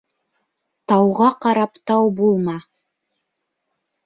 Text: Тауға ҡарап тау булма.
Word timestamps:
Тауға 0.91 1.27
ҡарап 1.47 1.77
тау 1.93 2.09
булма. 2.21 2.57